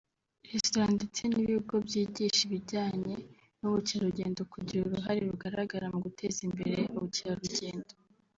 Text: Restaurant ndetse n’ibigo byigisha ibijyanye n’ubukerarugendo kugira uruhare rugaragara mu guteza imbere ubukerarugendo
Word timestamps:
Restaurant 0.53 0.93
ndetse 0.97 1.21
n’ibigo 1.27 1.75
byigisha 1.87 2.39
ibijyanye 2.47 3.15
n’ubukerarugendo 3.59 4.39
kugira 4.53 4.81
uruhare 4.85 5.19
rugaragara 5.29 5.85
mu 5.93 5.99
guteza 6.05 6.39
imbere 6.47 6.77
ubukerarugendo 6.95 7.91